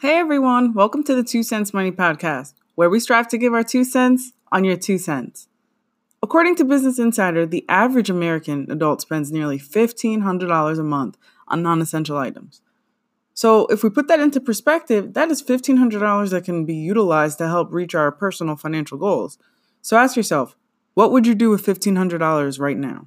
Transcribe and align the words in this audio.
Hey 0.00 0.16
everyone, 0.16 0.72
welcome 0.72 1.04
to 1.04 1.14
the 1.14 1.22
Two 1.22 1.42
Cents 1.42 1.74
Money 1.74 1.92
Podcast, 1.92 2.54
where 2.74 2.88
we 2.88 3.00
strive 3.00 3.28
to 3.28 3.36
give 3.36 3.52
our 3.52 3.62
two 3.62 3.84
cents 3.84 4.32
on 4.50 4.64
your 4.64 4.78
two 4.78 4.96
cents. 4.96 5.46
According 6.22 6.56
to 6.56 6.64
Business 6.64 6.98
Insider, 6.98 7.44
the 7.44 7.66
average 7.68 8.08
American 8.08 8.66
adult 8.70 9.02
spends 9.02 9.30
nearly 9.30 9.58
$1,500 9.58 10.78
a 10.78 10.82
month 10.82 11.18
on 11.48 11.62
non 11.62 11.82
essential 11.82 12.16
items. 12.16 12.62
So, 13.34 13.66
if 13.66 13.84
we 13.84 13.90
put 13.90 14.08
that 14.08 14.20
into 14.20 14.40
perspective, 14.40 15.12
that 15.12 15.30
is 15.30 15.42
$1,500 15.42 16.30
that 16.30 16.44
can 16.46 16.64
be 16.64 16.76
utilized 16.76 17.36
to 17.36 17.48
help 17.48 17.70
reach 17.70 17.94
our 17.94 18.10
personal 18.10 18.56
financial 18.56 18.96
goals. 18.96 19.36
So, 19.82 19.98
ask 19.98 20.16
yourself, 20.16 20.56
what 20.94 21.12
would 21.12 21.26
you 21.26 21.34
do 21.34 21.50
with 21.50 21.66
$1,500 21.66 22.58
right 22.58 22.78
now? 22.78 23.06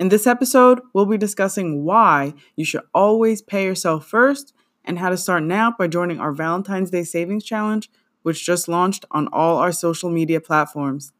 In 0.00 0.08
this 0.08 0.26
episode, 0.26 0.80
we'll 0.94 1.04
be 1.04 1.18
discussing 1.18 1.84
why 1.84 2.32
you 2.56 2.64
should 2.64 2.84
always 2.94 3.42
pay 3.42 3.64
yourself 3.64 4.06
first 4.06 4.54
and 4.88 4.98
how 4.98 5.10
to 5.10 5.16
start 5.16 5.44
now 5.44 5.72
by 5.78 5.86
joining 5.86 6.18
our 6.18 6.32
Valentine's 6.32 6.90
Day 6.90 7.04
Savings 7.04 7.44
Challenge, 7.44 7.88
which 8.22 8.44
just 8.44 8.66
launched 8.66 9.04
on 9.10 9.28
all 9.32 9.58
our 9.58 9.70
social 9.70 10.10
media 10.10 10.40
platforms. 10.40 11.12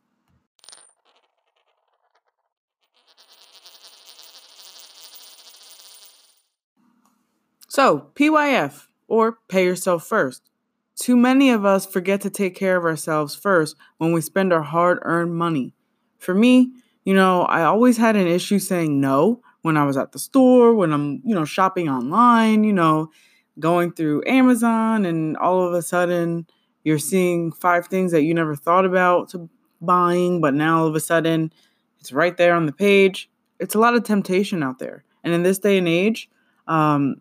So, 7.68 8.10
PYF, 8.14 8.88
or 9.06 9.38
pay 9.48 9.64
yourself 9.64 10.06
first. 10.06 10.50
Too 10.96 11.16
many 11.16 11.50
of 11.50 11.64
us 11.64 11.86
forget 11.86 12.20
to 12.22 12.30
take 12.30 12.56
care 12.56 12.76
of 12.76 12.84
ourselves 12.84 13.36
first 13.36 13.76
when 13.98 14.12
we 14.12 14.20
spend 14.20 14.52
our 14.52 14.62
hard 14.62 14.98
earned 15.02 15.36
money. 15.36 15.74
For 16.18 16.34
me, 16.34 16.72
you 17.04 17.14
know, 17.14 17.42
I 17.42 17.62
always 17.62 17.98
had 17.98 18.16
an 18.16 18.26
issue 18.26 18.58
saying 18.58 19.00
no 19.00 19.42
when 19.62 19.76
I 19.76 19.84
was 19.84 19.96
at 19.96 20.12
the 20.12 20.18
store, 20.18 20.74
when 20.74 20.92
I'm, 20.92 21.20
you 21.24 21.34
know, 21.34 21.44
shopping 21.44 21.88
online, 21.88 22.64
you 22.64 22.72
know, 22.72 23.10
going 23.58 23.92
through 23.92 24.22
Amazon 24.26 25.04
and 25.04 25.36
all 25.36 25.66
of 25.66 25.72
a 25.74 25.82
sudden 25.82 26.46
you're 26.84 26.98
seeing 26.98 27.52
five 27.52 27.86
things 27.88 28.12
that 28.12 28.22
you 28.22 28.34
never 28.34 28.54
thought 28.54 28.84
about 28.84 29.34
buying, 29.80 30.40
but 30.40 30.54
now 30.54 30.80
all 30.80 30.86
of 30.86 30.94
a 30.94 31.00
sudden 31.00 31.52
it's 32.00 32.12
right 32.12 32.36
there 32.36 32.54
on 32.54 32.66
the 32.66 32.72
page. 32.72 33.30
It's 33.58 33.74
a 33.74 33.78
lot 33.78 33.94
of 33.94 34.04
temptation 34.04 34.62
out 34.62 34.78
there. 34.78 35.04
And 35.24 35.34
in 35.34 35.42
this 35.42 35.58
day 35.58 35.78
and 35.78 35.88
age, 35.88 36.30
um, 36.66 37.20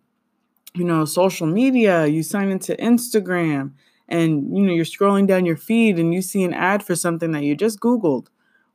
you 0.75 0.83
know, 0.83 1.05
social 1.05 1.47
media, 1.47 2.05
you 2.05 2.23
sign 2.23 2.49
into 2.49 2.75
Instagram 2.75 3.73
and 4.07 4.55
you 4.55 4.63
know, 4.63 4.73
you're 4.73 4.85
scrolling 4.85 5.27
down 5.27 5.45
your 5.45 5.57
feed 5.57 5.99
and 5.99 6.13
you 6.13 6.21
see 6.21 6.43
an 6.43 6.53
ad 6.53 6.83
for 6.83 6.95
something 6.95 7.31
that 7.31 7.43
you 7.43 7.55
just 7.55 7.79
Googled. 7.79 8.27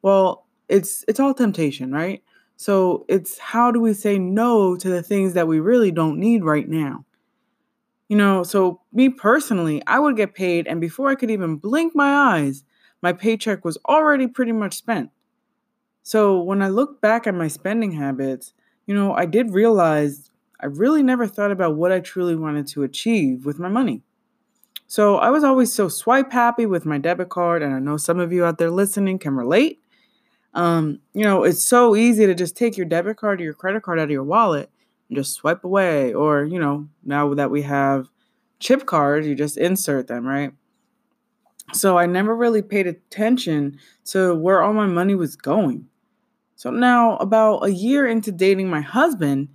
Well, 0.03 0.47
it's 0.69 1.05
it's 1.09 1.21
all 1.21 1.35
temptation, 1.35 1.93
right? 1.93 2.23
So 2.57 3.05
it's 3.09 3.39
how 3.39 3.71
do 3.71 3.81
we 3.81 3.95
say 3.95 4.19
no 4.19 4.77
to 4.77 4.89
the 4.89 5.03
things 5.03 5.35
that 5.35 5.49
we 5.49 5.61
really 5.61 5.91
don't 5.91 6.19
need 6.19 6.45
right 6.45 6.69
now? 6.69 7.05
You 8.13 8.19
know, 8.19 8.43
so 8.43 8.83
me 8.93 9.09
personally, 9.09 9.83
I 9.87 9.99
would 9.99 10.19
get 10.19 10.35
paid, 10.35 10.67
and 10.67 10.83
before 10.83 11.09
I 11.09 11.15
could 11.15 11.31
even 11.31 11.57
blink 11.57 11.95
my 11.97 12.37
eyes, 12.37 12.63
my 13.01 13.15
paycheck 13.15 13.65
was 13.65 13.79
already 13.89 14.27
pretty 14.27 14.53
much 14.53 14.77
spent. 14.77 15.09
So 16.03 16.39
when 16.43 16.61
I 16.61 16.69
look 16.69 17.01
back 17.01 17.27
at 17.27 17.35
my 17.35 17.49
spending 17.49 17.91
habits, 17.93 18.53
you 18.87 18.95
know, 18.95 19.15
I 19.15 19.25
did 19.25 19.55
realize 19.55 20.31
I 20.61 20.67
really 20.67 21.03
never 21.03 21.27
thought 21.27 21.53
about 21.53 21.77
what 21.77 21.91
I 21.91 22.01
truly 22.01 22.37
wanted 22.37 22.67
to 22.67 22.83
achieve 22.83 23.47
with 23.47 23.59
my 23.59 23.71
money. 23.71 24.03
So 24.89 25.17
I 25.17 25.31
was 25.31 25.43
always 25.43 25.73
so 25.73 25.89
swipe 25.89 26.33
happy 26.33 26.67
with 26.67 26.85
my 26.85 26.99
debit 26.99 27.31
card, 27.31 27.63
and 27.63 27.73
I 27.73 27.79
know 27.79 27.97
some 27.97 28.21
of 28.21 28.31
you 28.31 28.45
out 28.45 28.59
there 28.59 28.71
listening 28.71 29.21
can 29.21 29.37
relate. 29.37 29.81
Um, 30.53 31.01
you 31.15 31.25
know, 31.25 31.45
it's 31.45 31.65
so 31.65 31.97
easy 31.97 32.27
to 32.27 32.35
just 32.35 32.59
take 32.59 32.77
your 32.77 32.85
debit 32.85 33.17
card 33.17 33.41
or 33.41 33.45
your 33.45 33.55
credit 33.55 33.83
card 33.83 33.99
out 33.99 34.05
of 34.05 34.11
your 34.11 34.23
wallet 34.23 34.69
just 35.11 35.35
swipe 35.35 35.65
away. 35.65 36.13
Or, 36.13 36.45
you 36.45 36.59
know, 36.59 36.89
now 37.05 37.33
that 37.35 37.51
we 37.51 37.63
have 37.63 38.09
chip 38.59 38.87
cards, 38.87 39.27
you 39.27 39.35
just 39.35 39.57
insert 39.57 40.07
them, 40.07 40.27
right? 40.27 40.53
So 41.73 41.97
I 41.97 42.07
never 42.07 42.37
really 42.37 42.63
paid 42.63 42.87
attention 42.87 43.79
to 44.07 44.35
where 44.35 44.63
all 44.63 44.75
my 44.75 44.87
money 44.87 45.15
was 45.15 45.37
going. 45.37 45.89
So 46.55 46.71
now, 46.71 47.17
about 47.17 47.65
a 47.65 47.73
year 47.73 48.07
into 48.07 48.31
dating 48.31 48.69
my 48.69 48.83
husband, 48.83 49.49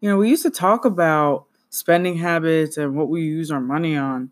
you 0.00 0.10
know, 0.10 0.18
we 0.18 0.28
used 0.28 0.42
to 0.42 0.50
talk 0.50 0.84
about 0.84 1.46
spending 1.70 2.16
habits 2.16 2.76
and 2.76 2.96
what 2.96 3.08
we 3.08 3.22
use 3.22 3.50
our 3.50 3.60
money 3.60 3.96
on. 3.96 4.30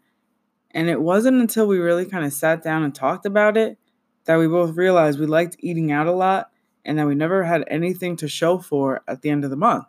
And 0.72 0.91
it 0.91 1.00
wasn't 1.00 1.41
until 1.41 1.66
we 1.66 1.78
really 1.78 2.04
kind 2.04 2.25
of 2.25 2.32
sat 2.32 2.62
down 2.62 2.82
and 2.82 2.94
talked 2.94 3.25
about 3.25 3.56
it 3.56 3.78
that 4.25 4.37
we 4.37 4.47
both 4.47 4.76
realized 4.76 5.19
we 5.19 5.26
liked 5.26 5.56
eating 5.60 5.91
out 5.91 6.06
a 6.06 6.12
lot 6.12 6.50
and 6.84 6.98
that 6.98 7.06
we 7.06 7.15
never 7.15 7.44
had 7.44 7.65
anything 7.69 8.16
to 8.16 8.28
show 8.28 8.59
for 8.59 9.03
at 9.09 9.22
the 9.22 9.31
end 9.31 9.44
of 9.44 9.50
the 9.50 9.56
month. 9.56 9.87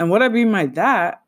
And 0.00 0.08
what 0.08 0.22
I 0.22 0.30
mean 0.30 0.50
by 0.50 0.64
that 0.66 1.22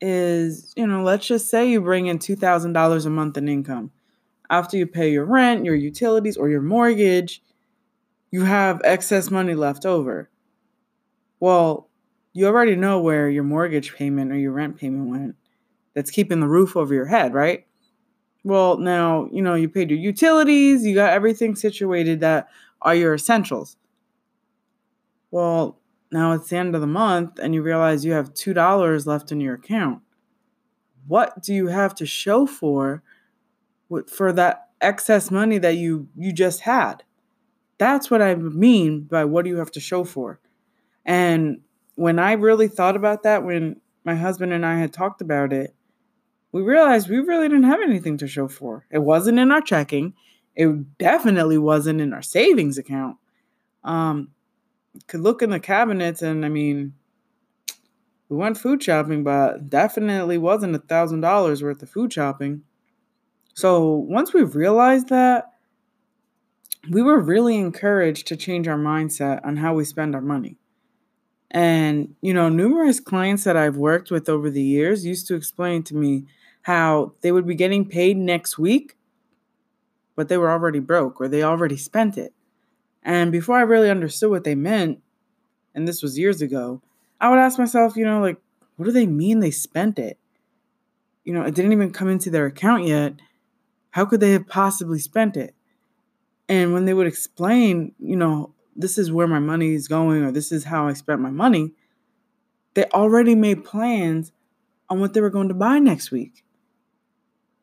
is, 0.00 0.72
you 0.74 0.86
know, 0.86 1.02
let's 1.02 1.26
just 1.26 1.50
say 1.50 1.70
you 1.70 1.82
bring 1.82 2.06
in 2.06 2.18
$2,000 2.18 3.06
a 3.06 3.10
month 3.10 3.36
in 3.36 3.46
income. 3.46 3.90
After 4.48 4.78
you 4.78 4.86
pay 4.86 5.12
your 5.12 5.26
rent, 5.26 5.66
your 5.66 5.74
utilities, 5.74 6.38
or 6.38 6.48
your 6.48 6.62
mortgage, 6.62 7.42
you 8.30 8.44
have 8.44 8.80
excess 8.84 9.30
money 9.30 9.54
left 9.54 9.84
over. 9.84 10.30
Well, 11.38 11.90
you 12.32 12.46
already 12.46 12.74
know 12.74 13.00
where 13.00 13.28
your 13.28 13.44
mortgage 13.44 13.94
payment 13.94 14.32
or 14.32 14.38
your 14.38 14.52
rent 14.52 14.78
payment 14.78 15.10
went. 15.10 15.36
That's 15.92 16.10
keeping 16.10 16.40
the 16.40 16.48
roof 16.48 16.74
over 16.74 16.94
your 16.94 17.06
head, 17.06 17.34
right? 17.34 17.66
Well, 18.44 18.78
now, 18.78 19.28
you 19.30 19.42
know, 19.42 19.56
you 19.56 19.68
paid 19.68 19.90
your 19.90 19.98
utilities, 19.98 20.86
you 20.86 20.94
got 20.94 21.12
everything 21.12 21.54
situated 21.54 22.20
that 22.20 22.48
are 22.80 22.94
your 22.94 23.12
essentials. 23.14 23.76
Well, 25.30 25.78
now 26.10 26.32
it's 26.32 26.48
the 26.50 26.56
end 26.56 26.74
of 26.74 26.80
the 26.80 26.86
month 26.86 27.38
and 27.38 27.54
you 27.54 27.62
realize 27.62 28.04
you 28.04 28.12
have 28.12 28.34
$2 28.34 29.06
left 29.06 29.32
in 29.32 29.40
your 29.40 29.54
account. 29.54 30.02
What 31.06 31.42
do 31.42 31.54
you 31.54 31.68
have 31.68 31.94
to 31.96 32.06
show 32.06 32.46
for 32.46 33.02
for 34.08 34.32
that 34.32 34.68
excess 34.80 35.30
money 35.30 35.58
that 35.58 35.76
you 35.76 36.08
you 36.16 36.32
just 36.32 36.60
had? 36.60 37.04
That's 37.78 38.10
what 38.10 38.22
I 38.22 38.34
mean 38.34 39.02
by 39.02 39.24
what 39.24 39.44
do 39.44 39.50
you 39.50 39.58
have 39.58 39.70
to 39.72 39.80
show 39.80 40.04
for? 40.04 40.40
And 41.04 41.60
when 41.94 42.18
I 42.18 42.32
really 42.32 42.68
thought 42.68 42.96
about 42.96 43.22
that 43.22 43.44
when 43.44 43.80
my 44.04 44.14
husband 44.14 44.52
and 44.52 44.64
I 44.64 44.78
had 44.78 44.92
talked 44.92 45.20
about 45.20 45.52
it, 45.52 45.74
we 46.52 46.62
realized 46.62 47.08
we 47.08 47.18
really 47.18 47.48
didn't 47.48 47.64
have 47.64 47.82
anything 47.82 48.16
to 48.18 48.26
show 48.26 48.48
for. 48.48 48.86
It 48.90 49.00
wasn't 49.00 49.38
in 49.38 49.52
our 49.52 49.60
checking. 49.60 50.14
It 50.54 50.96
definitely 50.98 51.58
wasn't 51.58 52.00
in 52.00 52.12
our 52.12 52.22
savings 52.22 52.78
account. 52.78 53.18
Um, 53.84 54.30
could 55.06 55.20
look 55.20 55.42
in 55.42 55.50
the 55.50 55.60
cabinets 55.60 56.22
and 56.22 56.44
I 56.44 56.48
mean 56.48 56.94
we 58.28 58.36
went 58.36 58.58
food 58.58 58.82
shopping, 58.82 59.22
but 59.22 59.70
definitely 59.70 60.38
wasn't 60.38 60.74
a 60.74 60.80
thousand 60.80 61.20
dollars 61.20 61.62
worth 61.62 61.82
of 61.82 61.90
food 61.90 62.12
shopping. 62.12 62.62
So 63.54 63.90
once 63.94 64.34
we 64.34 64.42
realized 64.42 65.08
that, 65.08 65.52
we 66.90 67.02
were 67.02 67.18
really 67.18 67.56
encouraged 67.56 68.26
to 68.28 68.36
change 68.36 68.68
our 68.68 68.78
mindset 68.78 69.44
on 69.44 69.56
how 69.56 69.74
we 69.74 69.84
spend 69.84 70.14
our 70.14 70.20
money. 70.20 70.56
And, 71.50 72.14
you 72.20 72.34
know, 72.34 72.48
numerous 72.48 73.00
clients 73.00 73.44
that 73.44 73.56
I've 73.56 73.76
worked 73.76 74.10
with 74.10 74.28
over 74.28 74.50
the 74.50 74.62
years 74.62 75.06
used 75.06 75.26
to 75.28 75.34
explain 75.34 75.82
to 75.84 75.96
me 75.96 76.26
how 76.62 77.14
they 77.20 77.32
would 77.32 77.46
be 77.46 77.54
getting 77.54 77.88
paid 77.88 78.16
next 78.16 78.58
week, 78.58 78.96
but 80.16 80.28
they 80.28 80.36
were 80.36 80.50
already 80.50 80.80
broke 80.80 81.20
or 81.20 81.28
they 81.28 81.42
already 81.42 81.76
spent 81.76 82.18
it. 82.18 82.34
And 83.06 83.30
before 83.30 83.56
I 83.56 83.62
really 83.62 83.88
understood 83.88 84.30
what 84.30 84.42
they 84.42 84.56
meant, 84.56 84.98
and 85.76 85.86
this 85.86 86.02
was 86.02 86.18
years 86.18 86.42
ago, 86.42 86.82
I 87.20 87.30
would 87.30 87.38
ask 87.38 87.56
myself, 87.56 87.96
you 87.96 88.04
know, 88.04 88.20
like, 88.20 88.36
what 88.76 88.86
do 88.86 88.90
they 88.90 89.06
mean 89.06 89.38
they 89.38 89.52
spent 89.52 90.00
it? 90.00 90.18
You 91.24 91.32
know, 91.32 91.42
it 91.42 91.54
didn't 91.54 91.72
even 91.72 91.92
come 91.92 92.08
into 92.08 92.30
their 92.30 92.46
account 92.46 92.84
yet. 92.84 93.14
How 93.90 94.06
could 94.06 94.18
they 94.18 94.32
have 94.32 94.48
possibly 94.48 94.98
spent 94.98 95.36
it? 95.36 95.54
And 96.48 96.72
when 96.72 96.84
they 96.84 96.94
would 96.94 97.06
explain, 97.06 97.94
you 98.00 98.16
know, 98.16 98.52
this 98.74 98.98
is 98.98 99.12
where 99.12 99.28
my 99.28 99.38
money 99.38 99.74
is 99.74 99.86
going 99.86 100.24
or 100.24 100.32
this 100.32 100.50
is 100.50 100.64
how 100.64 100.88
I 100.88 100.92
spent 100.92 101.20
my 101.20 101.30
money, 101.30 101.72
they 102.74 102.84
already 102.86 103.36
made 103.36 103.64
plans 103.64 104.32
on 104.90 104.98
what 105.00 105.14
they 105.14 105.20
were 105.20 105.30
going 105.30 105.48
to 105.48 105.54
buy 105.54 105.78
next 105.78 106.10
week. 106.10 106.44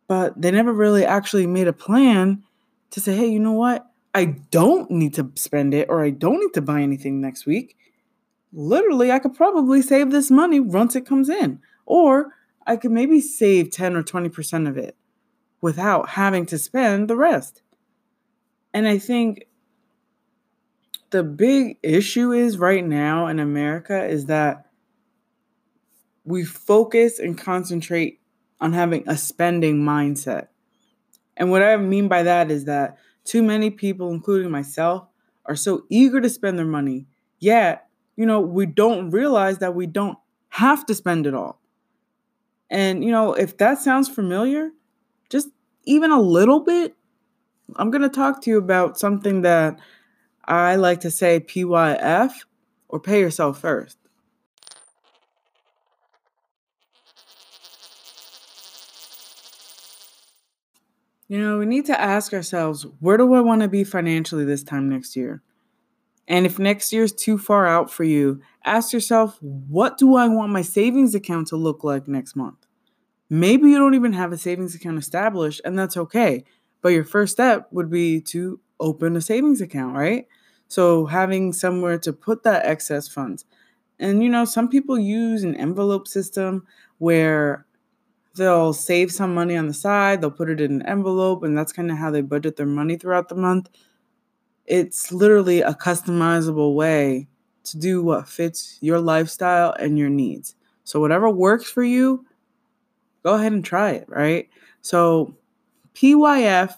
But 0.07 0.41
they 0.41 0.51
never 0.51 0.71
really 0.71 1.05
actually 1.05 1.47
made 1.47 1.67
a 1.67 1.73
plan 1.73 2.43
to 2.91 3.01
say, 3.01 3.15
hey, 3.15 3.27
you 3.27 3.39
know 3.39 3.53
what? 3.53 3.92
I 4.13 4.25
don't 4.25 4.91
need 4.91 5.15
to 5.15 5.31
spend 5.35 5.73
it 5.73 5.89
or 5.89 6.03
I 6.03 6.11
don't 6.11 6.39
need 6.39 6.53
to 6.53 6.61
buy 6.61 6.81
anything 6.81 7.19
next 7.19 7.45
week, 7.45 7.75
literally, 8.53 9.11
I 9.11 9.19
could 9.19 9.33
probably 9.33 9.81
save 9.81 10.11
this 10.11 10.29
money 10.29 10.59
once 10.59 10.95
it 10.95 11.05
comes 11.05 11.29
in. 11.29 11.59
Or 11.85 12.33
I 12.65 12.77
could 12.77 12.91
maybe 12.91 13.19
save 13.19 13.71
10 13.71 13.95
or 13.95 14.03
20% 14.03 14.69
of 14.69 14.77
it 14.77 14.95
without 15.59 16.09
having 16.09 16.45
to 16.47 16.57
spend 16.57 17.09
the 17.09 17.15
rest. 17.15 17.61
And 18.73 18.87
I 18.87 18.97
think 18.97 19.47
the 21.09 21.23
big 21.23 21.77
issue 21.83 22.31
is 22.31 22.57
right 22.57 22.85
now 22.85 23.27
in 23.27 23.39
America 23.39 24.05
is 24.05 24.27
that 24.27 24.67
we 26.25 26.43
focus 26.43 27.19
and 27.19 27.37
concentrate 27.37 28.19
on 28.61 28.73
having 28.73 29.03
a 29.07 29.17
spending 29.17 29.83
mindset. 29.83 30.47
And 31.35 31.51
what 31.51 31.63
I 31.63 31.75
mean 31.77 32.07
by 32.07 32.23
that 32.23 32.49
is 32.49 32.65
that 32.65 32.97
too 33.23 33.43
many 33.43 33.69
people, 33.69 34.11
including 34.11 34.51
myself, 34.51 35.07
are 35.45 35.55
so 35.55 35.85
eager 35.89 36.21
to 36.21 36.29
spend 36.29 36.57
their 36.57 36.65
money, 36.65 37.07
yet, 37.39 37.87
you 38.15 38.25
know, 38.25 38.39
we 38.39 38.65
don't 38.65 39.09
realize 39.11 39.59
that 39.59 39.75
we 39.75 39.85
don't 39.87 40.17
have 40.49 40.85
to 40.85 40.95
spend 40.95 41.25
it 41.27 41.33
all. 41.33 41.59
And, 42.69 43.03
you 43.03 43.11
know, 43.11 43.33
if 43.33 43.57
that 43.57 43.79
sounds 43.79 44.07
familiar, 44.07 44.71
just 45.29 45.49
even 45.85 46.11
a 46.11 46.21
little 46.21 46.59
bit, 46.59 46.95
I'm 47.75 47.91
going 47.91 48.01
to 48.01 48.09
talk 48.09 48.41
to 48.43 48.49
you 48.49 48.57
about 48.57 48.99
something 48.99 49.41
that 49.41 49.79
I 50.45 50.75
like 50.75 51.01
to 51.01 51.11
say 51.11 51.39
PYF 51.39 52.31
or 52.87 52.99
pay 52.99 53.19
yourself 53.19 53.59
first. 53.59 53.97
You 61.27 61.39
know, 61.39 61.57
we 61.57 61.65
need 61.65 61.85
to 61.85 61.99
ask 61.99 62.33
ourselves 62.33 62.85
where 62.99 63.17
do 63.17 63.33
I 63.33 63.41
want 63.41 63.61
to 63.61 63.67
be 63.67 63.83
financially 63.83 64.45
this 64.45 64.63
time 64.63 64.89
next 64.89 65.15
year? 65.15 65.41
And 66.27 66.45
if 66.45 66.59
next 66.59 66.93
year 66.93 67.03
is 67.03 67.13
too 67.13 67.37
far 67.37 67.67
out 67.67 67.91
for 67.91 68.03
you, 68.03 68.41
ask 68.65 68.93
yourself 68.93 69.37
what 69.41 69.97
do 69.97 70.15
I 70.15 70.27
want 70.27 70.51
my 70.51 70.61
savings 70.61 71.15
account 71.15 71.47
to 71.47 71.55
look 71.55 71.83
like 71.83 72.07
next 72.07 72.35
month? 72.35 72.65
Maybe 73.29 73.69
you 73.69 73.79
don't 73.79 73.95
even 73.95 74.13
have 74.13 74.31
a 74.31 74.37
savings 74.37 74.75
account 74.75 74.99
established, 74.99 75.61
and 75.65 75.77
that's 75.77 75.97
okay. 75.97 76.43
But 76.81 76.89
your 76.89 77.05
first 77.05 77.33
step 77.33 77.67
would 77.71 77.89
be 77.89 78.21
to 78.21 78.59
open 78.79 79.15
a 79.15 79.21
savings 79.21 79.61
account, 79.61 79.95
right? 79.95 80.27
So 80.67 81.05
having 81.05 81.53
somewhere 81.53 81.97
to 81.99 82.13
put 82.13 82.43
that 82.43 82.65
excess 82.65 83.07
funds. 83.07 83.45
And 83.99 84.23
you 84.23 84.29
know, 84.29 84.45
some 84.45 84.69
people 84.69 84.99
use 84.99 85.43
an 85.43 85.55
envelope 85.55 86.07
system 86.07 86.65
where 86.97 87.65
they'll 88.35 88.73
save 88.73 89.11
some 89.11 89.33
money 89.33 89.55
on 89.55 89.67
the 89.67 89.73
side, 89.73 90.21
they'll 90.21 90.31
put 90.31 90.49
it 90.49 90.61
in 90.61 90.71
an 90.81 90.85
envelope, 90.87 91.43
and 91.43 91.57
that's 91.57 91.73
kind 91.73 91.91
of 91.91 91.97
how 91.97 92.11
they 92.11 92.21
budget 92.21 92.55
their 92.57 92.65
money 92.65 92.97
throughout 92.97 93.29
the 93.29 93.35
month. 93.35 93.69
It's 94.65 95.11
literally 95.11 95.61
a 95.61 95.73
customizable 95.73 96.75
way 96.75 97.27
to 97.65 97.77
do 97.77 98.03
what 98.03 98.27
fits 98.27 98.77
your 98.81 98.99
lifestyle 98.99 99.73
and 99.79 99.97
your 99.97 100.09
needs. 100.09 100.55
So, 100.83 100.99
whatever 100.99 101.29
works 101.29 101.69
for 101.69 101.83
you, 101.83 102.25
go 103.23 103.33
ahead 103.35 103.53
and 103.53 103.63
try 103.63 103.91
it, 103.91 104.05
right? 104.09 104.49
So, 104.81 105.35
PYF, 105.93 106.75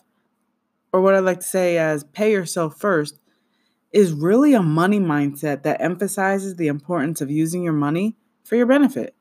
or 0.94 1.02
what 1.02 1.16
I 1.16 1.20
like 1.20 1.40
to 1.40 1.48
say 1.48 1.78
as 1.78 2.04
pay 2.06 2.32
yourself 2.32 2.80
first, 2.80 3.20
is 3.94 4.14
really 4.14 4.54
a 4.54 4.64
money 4.64 5.00
mindset 5.00 5.64
that 5.64 5.82
emphasizes 5.82 6.56
the 6.58 6.68
importance 6.68 7.22
of 7.22 7.32
using 7.32 7.64
your 7.64 7.74
money 7.74 8.16
for 8.46 8.56
your 8.58 8.68
benefit. 8.68 9.15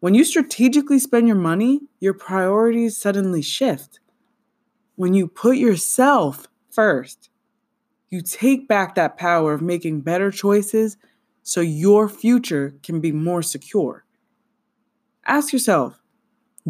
When 0.00 0.14
you 0.14 0.24
strategically 0.24 0.98
spend 0.98 1.26
your 1.26 1.36
money, 1.36 1.80
your 1.98 2.14
priorities 2.14 2.96
suddenly 2.96 3.42
shift. 3.42 3.98
When 4.94 5.12
you 5.12 5.26
put 5.26 5.56
yourself 5.56 6.46
first, 6.70 7.30
you 8.08 8.22
take 8.22 8.68
back 8.68 8.94
that 8.94 9.16
power 9.16 9.52
of 9.52 9.60
making 9.60 10.02
better 10.02 10.30
choices 10.30 10.96
so 11.42 11.60
your 11.60 12.08
future 12.08 12.74
can 12.82 13.00
be 13.00 13.10
more 13.10 13.42
secure. 13.42 14.04
Ask 15.26 15.52
yourself 15.52 16.00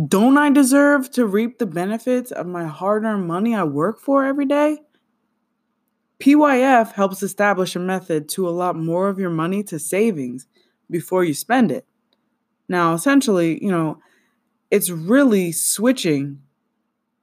don't 0.07 0.39
I 0.39 0.51
deserve 0.51 1.11
to 1.13 1.27
reap 1.27 1.59
the 1.59 1.67
benefits 1.67 2.31
of 2.31 2.47
my 2.47 2.67
hard 2.67 3.05
earned 3.05 3.27
money 3.27 3.55
I 3.55 3.65
work 3.65 3.99
for 3.99 4.25
every 4.25 4.47
day? 4.47 4.79
PYF 6.21 6.93
helps 6.93 7.23
establish 7.23 7.75
a 7.75 7.81
method 7.81 8.29
to 8.31 8.49
allot 8.49 8.77
more 8.77 9.09
of 9.09 9.19
your 9.19 9.31
money 9.31 9.63
to 9.65 9.79
savings 9.79 10.47
before 10.91 11.25
you 11.25 11.35
spend 11.35 11.73
it. 11.73 11.85
Now, 12.69 12.95
essentially, 12.95 13.63
you 13.63 13.71
know, 13.71 13.99
it's 14.71 14.91
really 14.91 15.53
switching 15.53 16.43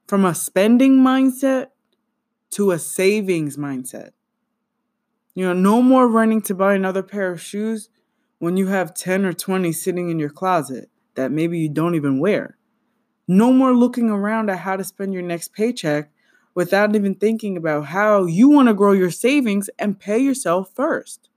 from 0.08 0.26
a 0.26 0.36
spending 0.36 0.98
mindset 0.98 1.68
to 2.52 2.72
a 2.72 2.80
savings 2.80 3.58
mindset. 3.58 4.12
You 5.34 5.46
know, 5.46 5.54
no 5.54 5.82
more 5.82 6.08
running 6.08 6.42
to 6.44 6.56
buy 6.56 6.74
another 6.74 7.04
pair 7.04 7.32
of 7.32 7.42
shoes 7.42 7.90
when 8.40 8.58
you 8.58 8.68
have 8.68 8.94
10 8.94 9.26
or 9.26 9.34
20 9.34 9.72
sitting 9.72 10.10
in 10.10 10.20
your 10.20 10.30
closet 10.30 10.90
that 11.16 11.32
maybe 11.32 11.60
you 11.60 11.70
don't 11.70 11.96
even 11.96 12.20
wear. 12.20 12.58
No 13.28 13.52
more 13.52 13.74
looking 13.74 14.10
around 14.10 14.50
at 14.50 14.60
how 14.60 14.76
to 14.76 14.84
spend 14.84 15.14
your 15.14 15.24
next 15.24 15.54
paycheck 15.54 16.12
without 16.54 16.96
even 16.96 17.16
thinking 17.16 17.58
about 17.58 17.88
how 17.88 18.26
you 18.26 18.50
want 18.50 18.68
to 18.70 18.74
grow 18.74 18.94
your 18.94 19.12
savings 19.12 19.70
and 19.78 20.00
pay 20.00 20.18
yourself 20.18 20.72
first. 20.74 21.30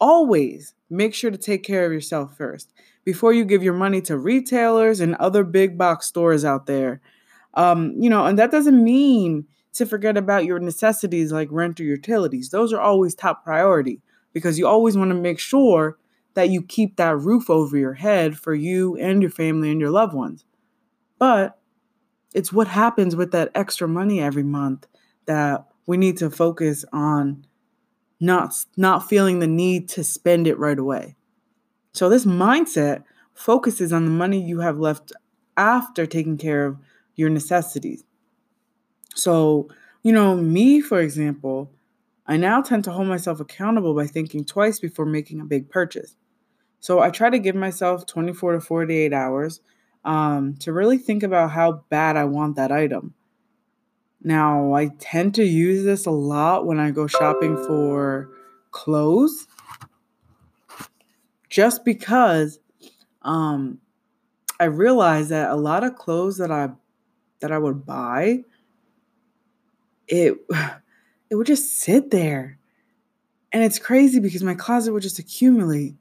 Always 0.00 0.74
make 0.88 1.14
sure 1.14 1.30
to 1.30 1.38
take 1.38 1.62
care 1.62 1.86
of 1.86 1.92
yourself 1.92 2.36
first 2.36 2.72
before 3.04 3.32
you 3.32 3.44
give 3.44 3.62
your 3.62 3.74
money 3.74 4.00
to 4.02 4.16
retailers 4.16 5.00
and 5.00 5.14
other 5.16 5.44
big 5.44 5.78
box 5.78 6.06
stores 6.06 6.44
out 6.44 6.66
there. 6.66 7.00
Um, 7.54 7.94
you 7.98 8.08
know, 8.08 8.26
and 8.26 8.38
that 8.38 8.50
doesn't 8.50 8.82
mean 8.82 9.46
to 9.72 9.86
forget 9.86 10.16
about 10.16 10.44
your 10.44 10.58
necessities 10.58 11.32
like 11.32 11.48
rent 11.50 11.80
or 11.80 11.84
utilities. 11.84 12.50
Those 12.50 12.72
are 12.72 12.80
always 12.80 13.14
top 13.14 13.44
priority 13.44 14.00
because 14.32 14.58
you 14.58 14.66
always 14.66 14.96
want 14.96 15.10
to 15.10 15.14
make 15.16 15.38
sure 15.38 15.98
that 16.34 16.50
you 16.50 16.62
keep 16.62 16.96
that 16.96 17.16
roof 17.16 17.50
over 17.50 17.76
your 17.76 17.94
head 17.94 18.38
for 18.38 18.54
you 18.54 18.96
and 18.96 19.20
your 19.22 19.30
family 19.30 19.70
and 19.70 19.80
your 19.80 19.90
loved 19.90 20.14
ones. 20.14 20.44
But 21.18 21.58
it's 22.34 22.52
what 22.52 22.68
happens 22.68 23.16
with 23.16 23.32
that 23.32 23.50
extra 23.54 23.88
money 23.88 24.20
every 24.20 24.44
month 24.44 24.86
that 25.26 25.66
we 25.86 25.96
need 25.96 26.16
to 26.18 26.30
focus 26.30 26.84
on 26.92 27.44
not 28.20 28.54
not 28.76 29.08
feeling 29.08 29.38
the 29.38 29.46
need 29.46 29.88
to 29.90 30.04
spend 30.04 30.46
it 30.46 30.58
right 30.58 30.78
away. 30.78 31.16
So 31.92 32.08
this 32.08 32.26
mindset 32.26 33.02
focuses 33.34 33.92
on 33.92 34.04
the 34.04 34.10
money 34.10 34.40
you 34.40 34.60
have 34.60 34.78
left 34.78 35.12
after 35.56 36.06
taking 36.06 36.36
care 36.36 36.66
of 36.66 36.76
your 37.16 37.30
necessities. 37.30 38.04
So, 39.14 39.68
you 40.02 40.12
know, 40.12 40.36
me 40.36 40.80
for 40.80 41.00
example, 41.00 41.72
I 42.26 42.36
now 42.36 42.62
tend 42.62 42.84
to 42.84 42.92
hold 42.92 43.08
myself 43.08 43.40
accountable 43.40 43.94
by 43.94 44.06
thinking 44.06 44.44
twice 44.44 44.78
before 44.78 45.06
making 45.06 45.40
a 45.40 45.44
big 45.44 45.68
purchase. 45.68 46.14
So 46.78 47.00
I 47.00 47.10
try 47.10 47.28
to 47.30 47.38
give 47.38 47.56
myself 47.56 48.06
24 48.06 48.52
to 48.52 48.60
48 48.60 49.12
hours 49.12 49.60
um, 50.04 50.54
to 50.60 50.72
really 50.72 50.96
think 50.98 51.22
about 51.22 51.50
how 51.50 51.84
bad 51.90 52.16
I 52.16 52.24
want 52.24 52.56
that 52.56 52.72
item. 52.72 53.14
Now, 54.22 54.74
I 54.74 54.88
tend 54.98 55.34
to 55.36 55.44
use 55.44 55.84
this 55.84 56.06
a 56.06 56.10
lot 56.10 56.66
when 56.66 56.78
I 56.78 56.90
go 56.90 57.06
shopping 57.06 57.56
for 57.56 58.28
clothes 58.70 59.46
just 61.48 61.84
because 61.84 62.58
um, 63.22 63.78
I 64.58 64.64
realized 64.64 65.30
that 65.30 65.50
a 65.50 65.56
lot 65.56 65.84
of 65.84 65.96
clothes 65.96 66.36
that 66.38 66.50
I 66.50 66.70
that 67.40 67.50
I 67.50 67.58
would 67.58 67.86
buy 67.86 68.44
it 70.10 70.36
it 71.30 71.34
would 71.36 71.46
just 71.46 71.78
sit 71.78 72.10
there. 72.10 72.58
And 73.52 73.64
it's 73.64 73.78
crazy 73.78 74.20
because 74.20 74.44
my 74.44 74.54
closet 74.54 74.92
would 74.92 75.02
just 75.02 75.18
accumulate. 75.18 75.94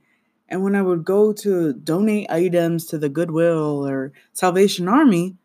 And 0.50 0.64
when 0.64 0.76
I 0.76 0.82
would 0.82 1.04
go 1.04 1.32
to 1.34 1.74
donate 1.74 2.30
items 2.30 2.86
to 2.88 2.98
the 2.98 3.10
Goodwill 3.10 3.88
or 3.88 4.12
Salvation 4.34 4.88
Army, 4.88 5.36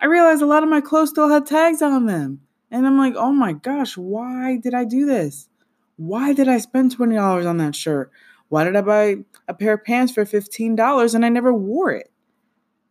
I 0.00 0.06
realized 0.06 0.42
a 0.42 0.46
lot 0.46 0.62
of 0.62 0.68
my 0.68 0.80
clothes 0.80 1.10
still 1.10 1.28
had 1.28 1.46
tags 1.46 1.82
on 1.82 2.06
them. 2.06 2.40
And 2.70 2.86
I'm 2.86 2.96
like, 2.96 3.14
oh 3.16 3.32
my 3.32 3.52
gosh, 3.52 3.96
why 3.96 4.56
did 4.56 4.74
I 4.74 4.84
do 4.84 5.04
this? 5.04 5.48
Why 5.96 6.32
did 6.32 6.48
I 6.48 6.58
spend 6.58 6.96
$20 6.96 7.46
on 7.46 7.58
that 7.58 7.74
shirt? 7.76 8.10
Why 8.48 8.64
did 8.64 8.76
I 8.76 8.80
buy 8.80 9.16
a 9.48 9.54
pair 9.54 9.74
of 9.74 9.84
pants 9.84 10.12
for 10.12 10.24
$15 10.24 11.14
and 11.14 11.24
I 11.24 11.28
never 11.28 11.52
wore 11.52 11.90
it? 11.90 12.10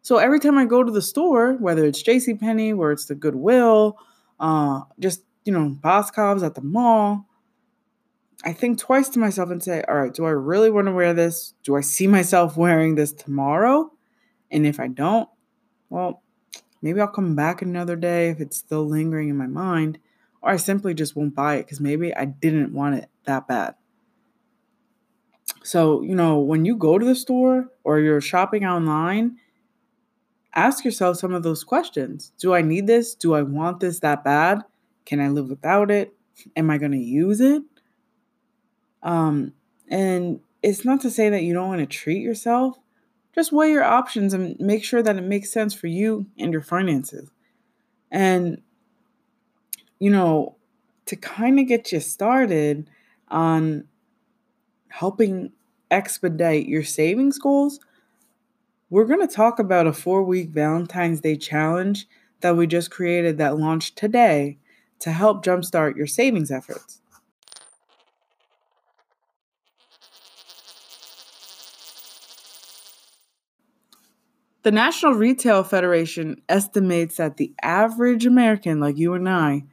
So 0.01 0.17
every 0.17 0.39
time 0.39 0.57
I 0.57 0.65
go 0.65 0.83
to 0.83 0.91
the 0.91 1.01
store, 1.01 1.53
whether 1.53 1.85
it's 1.85 2.03
JCPenney, 2.03 2.75
where 2.75 2.91
it's 2.91 3.05
the 3.05 3.15
Goodwill, 3.15 3.97
uh, 4.39 4.81
just, 4.99 5.23
you 5.45 5.51
know, 5.51 5.75
Boscov's 5.81 6.43
at 6.43 6.55
the 6.55 6.61
mall, 6.61 7.25
I 8.43 8.53
think 8.53 8.79
twice 8.79 9.09
to 9.09 9.19
myself 9.19 9.49
and 9.49 9.61
say, 9.61 9.83
all 9.87 9.95
right, 9.95 10.13
do 10.13 10.25
I 10.25 10.29
really 10.29 10.69
want 10.69 10.87
to 10.87 10.93
wear 10.93 11.13
this? 11.13 11.53
Do 11.63 11.75
I 11.75 11.81
see 11.81 12.07
myself 12.07 12.55
wearing 12.55 12.95
this 12.95 13.11
tomorrow? 13.11 13.91
And 14.49 14.65
if 14.65 14.79
I 14.79 14.87
don't, 14.87 15.27
well, 15.89 16.23
maybe 16.81 17.01
I'll 17.01 17.07
come 17.07 17.35
back 17.35 17.61
another 17.61 17.95
day 17.95 18.29
if 18.29 18.39
it's 18.39 18.57
still 18.57 18.85
lingering 18.85 19.29
in 19.29 19.37
my 19.37 19.47
mind, 19.47 19.99
or 20.41 20.51
I 20.51 20.57
simply 20.57 20.93
just 20.93 21.15
won't 21.15 21.35
buy 21.35 21.55
it 21.55 21.63
because 21.63 21.79
maybe 21.79 22.13
I 22.15 22.25
didn't 22.25 22.73
want 22.73 22.95
it 22.95 23.09
that 23.25 23.47
bad. 23.47 23.75
So, 25.63 26.01
you 26.01 26.15
know, 26.15 26.39
when 26.39 26.65
you 26.65 26.75
go 26.75 26.97
to 26.97 27.05
the 27.05 27.15
store 27.15 27.69
or 27.83 27.99
you're 27.99 28.21
shopping 28.21 28.65
online, 28.65 29.37
ask 30.55 30.85
yourself 30.85 31.17
some 31.17 31.33
of 31.33 31.43
those 31.43 31.63
questions. 31.63 32.31
Do 32.39 32.53
I 32.53 32.61
need 32.61 32.87
this? 32.87 33.13
Do 33.13 33.33
I 33.35 33.41
want 33.41 33.79
this 33.79 33.99
that 33.99 34.23
bad? 34.23 34.61
Can 35.05 35.19
I 35.19 35.27
live 35.27 35.49
without 35.49 35.91
it? 35.91 36.13
Am 36.55 36.69
I 36.69 36.77
going 36.77 36.93
to 36.93 36.97
use 36.97 37.41
it? 37.41 37.61
Um, 39.03 39.53
and 39.89 40.39
it's 40.61 40.85
not 40.85 41.01
to 41.01 41.11
say 41.11 41.29
that 41.29 41.43
you 41.43 41.53
don't 41.53 41.67
want 41.67 41.81
to 41.81 41.85
treat 41.85 42.21
yourself. 42.21 42.77
Just 43.39 43.53
weigh 43.53 43.71
your 43.71 43.85
options 43.85 44.33
and 44.33 44.59
make 44.59 44.83
sure 44.83 45.01
that 45.01 45.15
it 45.15 45.23
makes 45.23 45.49
sense 45.49 45.73
for 45.73 45.87
you 45.87 46.25
and 46.37 46.51
your 46.51 46.61
finances. 46.61 47.31
And, 48.11 48.61
you 49.97 50.09
know, 50.09 50.57
to 51.05 51.15
kind 51.15 51.57
of 51.57 51.65
get 51.65 51.93
you 51.93 52.01
started 52.01 52.89
on 53.29 53.85
helping 54.89 55.53
expedite 55.89 56.65
your 56.65 56.83
savings 56.83 57.39
goals, 57.39 57.79
we're 58.89 59.05
going 59.05 59.25
to 59.25 59.33
talk 59.33 59.57
about 59.57 59.87
a 59.87 59.93
four 59.93 60.21
week 60.21 60.49
Valentine's 60.49 61.21
Day 61.21 61.37
challenge 61.37 62.09
that 62.41 62.57
we 62.57 62.67
just 62.67 62.91
created 62.91 63.37
that 63.37 63.57
launched 63.57 63.95
today 63.95 64.57
to 64.99 65.13
help 65.13 65.45
jumpstart 65.45 65.95
your 65.95 66.07
savings 66.07 66.51
efforts. 66.51 66.99
The 74.69 74.75
National 74.75 75.13
Retail 75.13 75.63
Federation 75.63 76.43
estimates 76.47 77.15
that 77.15 77.37
the 77.37 77.55
average 77.63 78.27
American, 78.27 78.79
like 78.79 78.99
you 78.99 79.15
and 79.15 79.27
I, 79.27 79.63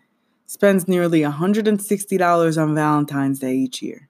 spends 0.47 0.89
nearly 0.89 1.21
$160 1.21 2.63
on 2.63 2.75
Valentine's 2.75 3.39
Day 3.39 3.57
each 3.57 3.83
year. 3.83 4.09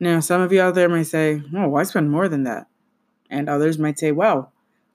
Now, 0.00 0.18
some 0.18 0.40
of 0.40 0.52
you 0.52 0.60
out 0.60 0.74
there 0.74 0.88
may 0.88 1.04
say, 1.04 1.40
oh, 1.54 1.68
why 1.68 1.84
spend 1.84 2.10
more 2.10 2.28
than 2.28 2.42
that? 2.42 2.66
And 3.30 3.48
others 3.48 3.78
might 3.78 3.96
say, 3.96 4.10
well, 4.10 4.52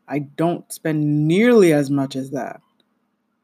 I 0.10 0.20
don't 0.20 0.70
spend 0.74 1.26
nearly 1.26 1.72
as 1.72 1.90
much 1.90 2.18
as 2.18 2.32
that. 2.32 2.60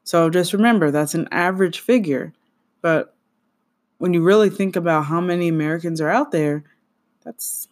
So 0.04 0.28
just 0.28 0.52
remember, 0.52 0.90
that's 0.90 1.14
an 1.14 1.28
average 1.32 1.80
figure. 1.80 2.34
But 2.82 3.16
when 3.96 4.12
you 4.12 4.22
really 4.22 4.50
think 4.50 4.76
about 4.76 5.06
how 5.06 5.22
many 5.22 5.48
Americans 5.48 6.02
are 6.02 6.10
out 6.10 6.30
there, 6.30 6.64
that's 7.24 7.68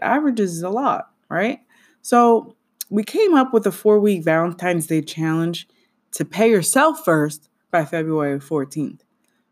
average 0.00 0.40
is 0.40 0.64
a 0.64 0.70
lot, 0.70 1.12
right? 1.28 1.60
So 2.02 2.56
we 2.92 3.02
came 3.02 3.32
up 3.32 3.54
with 3.54 3.66
a 3.66 3.72
four 3.72 3.98
week 3.98 4.22
Valentine's 4.22 4.86
Day 4.86 5.00
challenge 5.00 5.66
to 6.10 6.26
pay 6.26 6.50
yourself 6.50 7.02
first 7.02 7.48
by 7.70 7.86
February 7.86 8.38
14th. 8.38 9.00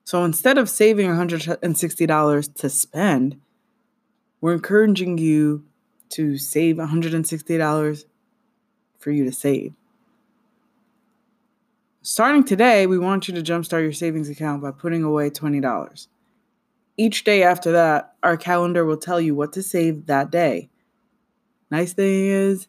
So 0.05 0.25
instead 0.25 0.59
of 0.59 0.69
saving 0.69 1.09
$160 1.09 2.55
to 2.55 2.69
spend, 2.69 3.41
we're 4.43 4.53
encouraging 4.53 5.17
you 5.17 5.65
to 6.11 6.37
save 6.37 6.77
$160 6.77 8.05
for 8.99 9.11
you 9.11 9.25
to 9.25 9.33
save. 9.33 9.73
Starting 12.03 12.45
today, 12.45 12.87
we 12.87 12.99
want 12.99 13.27
you 13.27 13.33
to 13.33 13.43
jumpstart 13.43 13.81
your 13.81 13.93
savings 13.93 14.29
account 14.29 14.61
by 14.61 14.71
putting 14.71 15.03
away 15.03 15.31
$20. 15.31 16.09
Each 16.99 17.25
day 17.25 17.43
after 17.43 17.73
that, 17.73 18.13
our 18.23 18.37
calendar 18.37 18.85
will 18.85 18.99
tell 18.99 19.19
you 19.21 19.35
what 19.35 19.55
to 19.55 19.63
save 19.63 20.05
that 20.07 20.31
day. 20.31 20.69
Nice 21.71 21.95
thing 21.95 22.27
is, 22.27 22.69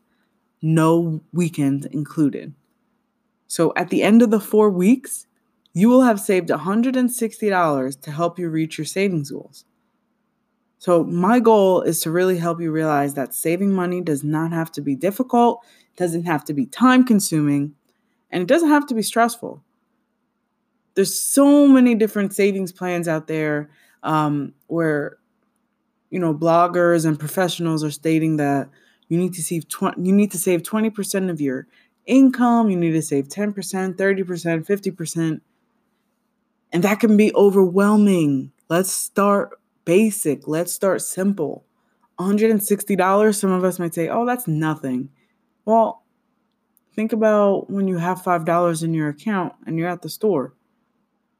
no 0.61 1.21
weekends 1.33 1.85
included. 1.87 2.53
So 3.47 3.73
at 3.75 3.89
the 3.89 4.03
end 4.03 4.21
of 4.21 4.31
the 4.31 4.39
four 4.39 4.69
weeks, 4.69 5.27
you 5.73 5.89
will 5.89 6.01
have 6.03 6.19
saved 6.19 6.49
$160 6.49 8.01
to 8.01 8.11
help 8.11 8.39
you 8.39 8.49
reach 8.49 8.77
your 8.77 8.85
savings 8.85 9.31
goals. 9.31 9.65
So, 10.81 11.03
my 11.03 11.39
goal 11.39 11.83
is 11.83 11.99
to 12.01 12.11
really 12.11 12.39
help 12.39 12.59
you 12.59 12.71
realize 12.71 13.13
that 13.13 13.35
saving 13.35 13.71
money 13.71 14.01
does 14.01 14.23
not 14.23 14.51
have 14.51 14.71
to 14.71 14.81
be 14.81 14.95
difficult, 14.95 15.63
doesn't 15.95 16.23
have 16.23 16.43
to 16.45 16.55
be 16.55 16.65
time 16.65 17.05
consuming, 17.05 17.75
and 18.31 18.41
it 18.41 18.47
doesn't 18.47 18.69
have 18.69 18.87
to 18.87 18.95
be 18.95 19.03
stressful. 19.03 19.61
There's 20.95 21.13
so 21.13 21.67
many 21.67 21.93
different 21.93 22.33
savings 22.33 22.71
plans 22.71 23.07
out 23.07 23.27
there 23.27 23.69
um, 24.01 24.53
where, 24.65 25.17
you 26.09 26.19
know, 26.19 26.33
bloggers 26.33 27.05
and 27.05 27.19
professionals 27.19 27.83
are 27.83 27.91
stating 27.91 28.37
that 28.37 28.67
you 29.11 29.17
need 29.17 29.33
to 29.33 29.43
save 29.43 29.67
20, 29.67 30.01
you 30.01 30.13
need 30.13 30.31
to 30.31 30.37
save 30.37 30.63
20% 30.63 31.29
of 31.29 31.41
your 31.41 31.67
income, 32.05 32.69
you 32.69 32.77
need 32.77 32.93
to 32.93 33.01
save 33.01 33.27
10%, 33.27 33.53
30%, 33.95 34.65
50%. 34.65 35.41
And 36.71 36.83
that 36.83 36.99
can 37.01 37.17
be 37.17 37.35
overwhelming. 37.35 38.53
Let's 38.69 38.91
start 38.91 39.59
basic. 39.83 40.47
Let's 40.47 40.71
start 40.71 41.01
simple. 41.01 41.65
$160, 42.19 43.35
some 43.35 43.51
of 43.51 43.63
us 43.63 43.79
might 43.79 43.93
say, 43.93 44.07
oh, 44.07 44.25
that's 44.25 44.47
nothing. 44.47 45.09
Well, 45.65 46.03
think 46.95 47.11
about 47.11 47.69
when 47.69 47.87
you 47.87 47.97
have 47.97 48.21
$5 48.21 48.83
in 48.83 48.93
your 48.93 49.09
account 49.09 49.53
and 49.65 49.77
you're 49.77 49.89
at 49.89 50.01
the 50.01 50.09
store. 50.09 50.53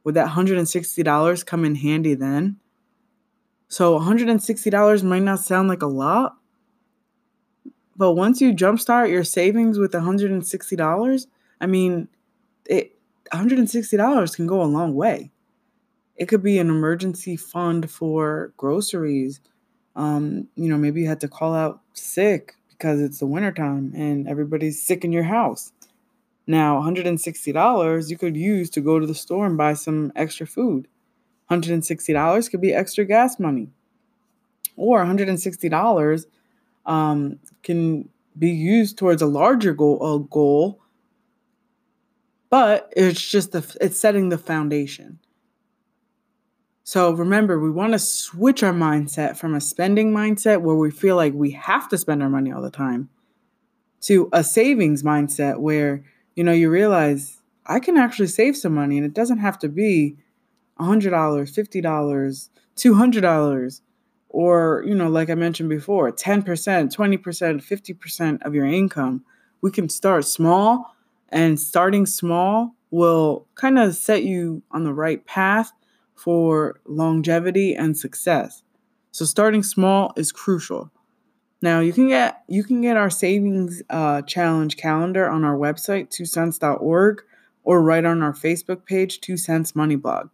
Would 0.04 0.16
that 0.16 0.30
$160 0.30 1.46
come 1.46 1.64
in 1.64 1.76
handy 1.76 2.16
then? 2.16 2.58
So 3.68 3.98
$160 3.98 5.04
might 5.04 5.24
not 5.24 5.40
sound 5.40 5.70
like 5.70 5.82
a 5.82 5.88
lot, 5.88 6.36
but 8.02 8.14
once 8.14 8.42
you 8.42 8.52
jumpstart 8.52 9.12
your 9.12 9.24
savings 9.24 9.78
with 9.78 9.92
$160, 9.92 11.28
I 11.62 11.66
mean, 11.68 12.08
it 12.66 12.98
$160 13.32 14.36
can 14.36 14.48
go 14.48 14.64
a 14.64 14.66
long 14.66 14.96
way. 14.96 15.30
It 16.16 16.26
could 16.26 16.42
be 16.42 16.58
an 16.58 16.70
emergency 16.70 17.36
fund 17.36 17.92
for 17.92 18.54
groceries. 18.58 19.40
Um, 19.96 20.48
you 20.56 20.68
know, 20.68 20.80
maybe 20.80 21.02
you 21.02 21.08
had 21.08 21.20
to 21.20 21.28
call 21.28 21.54
out 21.54 21.82
sick 21.94 22.56
because 22.72 23.00
it's 23.00 23.20
the 23.20 23.28
wintertime 23.28 23.94
and 23.96 24.28
everybody's 24.28 24.82
sick 24.82 25.06
in 25.06 25.12
your 25.12 25.22
house. 25.22 25.72
Now, 26.48 26.82
$160 26.82 28.10
you 28.10 28.18
could 28.18 28.36
use 28.36 28.72
to 28.72 28.82
go 28.82 28.98
to 28.98 29.06
the 29.06 29.14
store 29.14 29.46
and 29.46 29.60
buy 29.60 29.76
some 29.76 30.12
extra 30.16 30.48
food. 30.48 30.88
$160 31.52 32.50
could 32.50 32.62
be 32.62 32.74
extra 32.74 33.06
gas 33.06 33.40
money. 33.40 33.70
Or 34.76 35.06
$160 35.06 36.26
um, 36.88 37.40
can 37.64 38.10
be 38.38 38.50
used 38.50 38.98
towards 38.98 39.22
a 39.22 39.28
larger 39.28 39.74
goal, 39.74 40.16
a 40.16 40.20
goal 40.20 40.82
but 42.52 42.92
it's 42.96 43.28
just 43.28 43.54
the 43.54 43.78
it's 43.80 44.00
setting 44.00 44.30
the 44.30 44.38
foundation. 44.38 45.18
So 46.84 47.14
remember, 47.14 47.58
we 47.58 47.72
want 47.72 47.94
to 47.94 48.00
switch 48.00 48.62
our 48.62 48.74
mindset 48.74 49.38
from 49.38 49.56
a 49.56 49.62
spending 49.62 50.14
mindset 50.14 50.62
where 50.62 50.76
we 50.76 50.92
feel 50.92 51.16
like 51.16 51.34
we 51.34 51.52
have 51.52 51.88
to 51.90 51.98
spend 51.98 52.22
our 52.22 52.30
money 52.30 52.52
all 52.52 52.62
the 52.62 52.70
time 52.70 53.10
to 54.02 54.28
a 54.34 54.44
savings 54.44 55.02
mindset 55.02 55.60
where, 55.60 56.04
you 56.36 56.44
know, 56.44 56.52
you 56.52 56.70
realize 56.70 57.42
I 57.66 57.80
can 57.80 57.98
actually 57.98 58.28
save 58.28 58.58
some 58.58 58.76
money 58.76 58.98
and 58.98 59.06
it 59.06 59.14
doesn't 59.14 59.38
have 59.38 59.58
to 59.60 59.70
be 59.70 60.18
$100, 60.78 61.10
$50, 61.10 62.50
$200 62.76 63.82
or, 64.32 64.84
you 64.88 64.96
know, 64.96 65.10
like 65.10 65.30
I 65.30 65.36
mentioned 65.36 65.68
before, 65.70 66.10
10%, 66.10 66.44
20%, 66.46 67.18
50% 67.20 68.42
of 68.44 68.56
your 68.56 68.66
income. 68.66 69.26
We 69.62 69.72
can 69.72 69.90
start 69.90 70.26
small 70.26 70.96
and 71.30 71.60
starting 71.60 72.06
small 72.06 72.76
will 72.92 73.46
kind 73.56 73.78
of 73.78 73.96
set 73.96 74.24
you 74.24 74.64
on 74.72 74.86
the 74.86 74.94
right 74.94 75.26
path 75.26 75.74
for 76.16 76.80
longevity 76.86 77.76
and 77.76 77.98
success. 77.98 78.64
So 79.12 79.26
starting 79.26 79.64
small 79.64 80.14
is 80.16 80.32
crucial. 80.32 80.92
Now 81.62 81.82
you 81.82 81.94
can 81.94 82.08
get 82.08 82.44
you 82.48 82.64
can 82.64 82.82
get 82.82 82.98
our 82.98 83.10
savings 83.10 83.84
uh, 83.90 84.22
challenge 84.24 84.78
calendar 84.78 85.30
on 85.30 85.44
our 85.44 85.56
website 85.56 86.10
twocents.org 86.10 87.22
or 87.64 87.82
right 87.82 88.06
on 88.06 88.24
our 88.24 88.34
Facebook 88.34 88.86
page 88.86 89.20
Two 89.20 89.38
Cents 89.38 89.76
Money 89.76 89.96
Blog. 89.96 90.30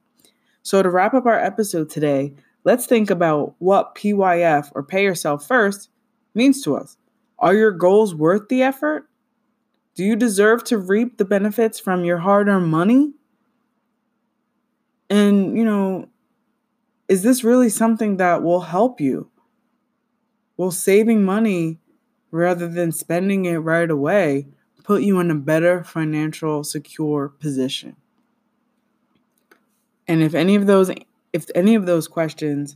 So 0.62 0.84
to 0.84 0.90
wrap 0.90 1.14
up 1.14 1.26
our 1.26 1.40
episode 1.40 1.90
today, 1.90 2.34
let's 2.68 2.86
think 2.86 3.10
about 3.10 3.56
what 3.60 3.96
PYF 3.96 4.74
or 4.76 4.84
pay 4.84 5.02
yourself 5.02 5.48
first 5.48 5.90
means 6.36 6.62
to 6.64 6.76
us. 6.76 6.98
Are 7.40 7.56
your 7.56 7.72
goals 7.72 8.14
worth 8.14 8.50
the 8.50 8.62
effort? 8.62 9.08
Do 9.96 10.04
you 10.04 10.18
deserve 10.18 10.66
to 10.66 10.78
reap 10.78 11.18
the 11.18 11.24
benefits 11.24 11.80
from 11.80 12.04
your 12.04 12.18
hard 12.18 12.50
earned 12.50 12.68
money? 12.68 13.14
And, 15.10 15.58
you 15.58 15.64
know, 15.64 16.10
is 17.08 17.24
this 17.24 17.42
really 17.42 17.70
something 17.70 18.18
that 18.18 18.44
will 18.44 18.60
help 18.60 19.00
you? 19.00 19.32
Will 20.58 20.72
saving 20.72 21.24
money 21.24 21.80
rather 22.32 22.68
than 22.68 22.92
spending 22.92 23.46
it 23.46 23.60
right 23.60 23.90
away 23.90 24.48
put 24.84 25.04
you 25.04 25.22
in 25.22 25.32
a 25.32 25.36
better 25.36 25.86
financial 25.86 26.66
secure 26.66 27.30
position? 27.30 27.96
And 30.06 30.22
if 30.22 30.36
any 30.36 30.56
of 30.56 30.66
those 30.66 30.92
if 31.38 31.46
any 31.56 31.76
of 31.76 31.86
those 31.86 32.08
questions 32.08 32.76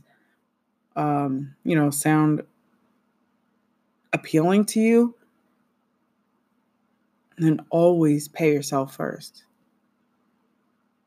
um, 0.96 1.54
you 1.64 1.74
know, 1.74 1.90
sound 1.90 2.42
appealing 4.12 4.64
to 4.66 4.80
you, 4.80 5.14
then 7.38 7.60
always 7.70 8.28
pay 8.28 8.52
yourself 8.52 8.94
first. 8.94 9.44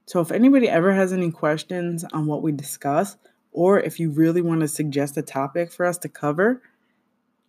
So, 0.08 0.20
if 0.20 0.32
anybody 0.32 0.70
ever 0.70 0.94
has 0.94 1.14
any 1.14 1.32
questions 1.32 2.04
on 2.14 2.26
what 2.26 2.42
we 2.42 2.52
discuss, 2.52 3.18
or 3.52 3.80
if 3.80 4.00
you 4.00 4.12
really 4.12 4.42
want 4.42 4.62
to 4.62 4.68
suggest 4.68 5.18
a 5.18 5.22
topic 5.22 5.72
for 5.72 5.86
us 5.86 5.98
to 6.00 6.10
cover, 6.10 6.62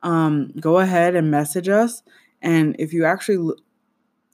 um, 0.02 0.52
go 0.60 0.78
ahead 0.78 1.14
and 1.14 1.30
message 1.30 1.68
us. 1.68 2.02
And 2.40 2.76
if 2.78 2.92
you 2.92 3.04
actually 3.04 3.38
l- 3.38 3.56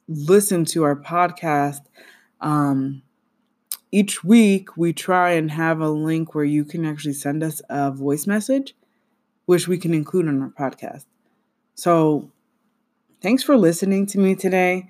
listen 0.07 0.65
to 0.65 0.83
our 0.83 0.95
podcast, 0.95 1.81
um, 2.41 3.01
each 3.93 4.23
week 4.23 4.75
we 4.75 4.91
try 4.91 5.31
and 5.31 5.51
have 5.51 5.79
a 5.79 5.89
link 5.89 6.35
where 6.35 6.43
you 6.43 6.65
can 6.65 6.85
actually 6.85 7.13
send 7.13 7.43
us 7.43 7.61
a 7.69 7.91
voice 7.91 8.27
message, 8.27 8.75
which 9.45 9.67
we 9.67 9.77
can 9.77 9.93
include 9.93 10.27
on 10.27 10.41
our 10.41 10.49
podcast. 10.49 11.05
So 11.75 12.31
Thanks 13.23 13.41
for 13.41 13.55
listening 13.55 14.05
to 14.07 14.19
me 14.19 14.35
today. 14.35 14.89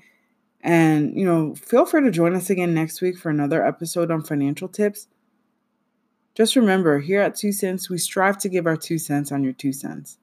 And, 0.62 1.16
you 1.16 1.24
know, 1.24 1.54
feel 1.54 1.86
free 1.86 2.02
to 2.02 2.10
join 2.10 2.34
us 2.34 2.50
again 2.50 2.74
next 2.74 3.00
week 3.00 3.16
for 3.16 3.30
another 3.30 3.64
episode 3.64 4.10
on 4.10 4.24
financial 4.24 4.68
tips. 4.68 5.08
Just 6.34 6.56
remember, 6.56 6.98
here 7.00 7.22
at 7.22 7.36
Two 7.36 7.52
Cents, 7.52 7.92
we 7.92 8.00
strive 8.00 8.40
to 8.40 8.50
give 8.50 8.66
our 8.66 8.76
two 8.76 8.98
cents 8.98 9.32
on 9.32 9.44
your 9.44 9.54
two 9.54 9.72
cents. 9.72 10.18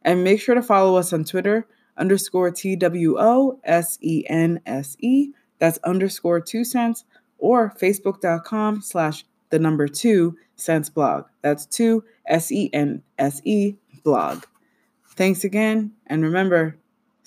And 0.00 0.24
make 0.24 0.40
sure 0.40 0.54
to 0.54 0.62
follow 0.62 0.96
us 0.96 1.12
on 1.12 1.24
Twitter, 1.24 1.66
underscore 1.98 2.50
T 2.50 2.76
W 2.76 3.16
O 3.18 3.60
S 3.62 3.98
E 4.00 4.24
N 4.26 4.62
S 4.64 4.96
E. 5.00 5.32
That's 5.58 5.76
underscore 5.84 6.40
two 6.40 6.64
sense, 6.64 7.04
or 7.40 7.74
facebook.com 7.80 8.82
slash 8.82 9.24
the 9.50 9.58
number 9.58 9.88
two 9.88 10.36
sense 10.56 10.88
blog. 10.88 11.24
That's 11.42 11.66
two 11.66 12.04
S 12.26 12.52
E 12.52 12.70
N 12.72 13.02
S 13.18 13.40
E 13.44 13.76
blog. 14.04 14.44
Thanks 15.16 15.44
again, 15.44 15.92
and 16.06 16.22
remember, 16.22 16.76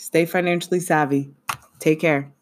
Stay 0.04 0.26
financially 0.26 0.82
savvy. 0.82 1.32
Take 1.80 2.02
care. 2.02 2.33